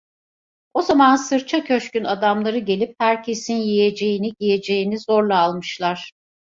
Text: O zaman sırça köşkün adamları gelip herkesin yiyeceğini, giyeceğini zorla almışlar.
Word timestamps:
O 0.73 0.81
zaman 0.81 1.15
sırça 1.15 1.63
köşkün 1.63 2.03
adamları 2.03 2.57
gelip 2.59 2.95
herkesin 2.99 3.53
yiyeceğini, 3.55 4.31
giyeceğini 4.39 4.99
zorla 4.99 5.39
almışlar. 5.39 6.11